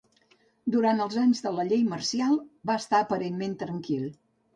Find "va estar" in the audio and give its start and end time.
2.71-3.03